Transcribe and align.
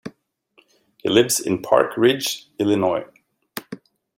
He 0.97 1.09
lives 1.09 1.39
in 1.39 1.61
Park 1.61 1.95
Ridge, 1.95 2.47
Illinois. 2.57 3.05